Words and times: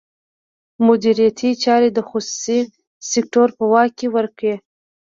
مدیریتي 0.87 1.49
چارې 1.63 1.89
د 1.93 1.99
خصوصي 2.09 2.59
سکتور 3.11 3.47
په 3.57 3.63
واک 3.71 3.91
کې 3.99 4.07
ورکړي. 4.15 4.55